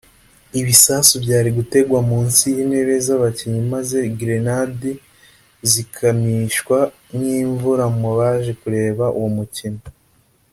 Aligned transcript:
Ibisasu 0.59 1.13
byari 1.25 1.49
gutegwa 1.57 1.99
munsi 2.11 2.43
y’intebe 2.55 2.95
z’abakinnyi 3.05 3.61
maze 3.73 3.97
gerenade 4.17 4.89
zikamishwa 5.71 6.79
nk’imvura 7.15 7.85
mu 7.99 8.09
baje 8.17 8.51
kureba 8.61 9.05
uwo 9.17 9.29
mukino 9.37 9.81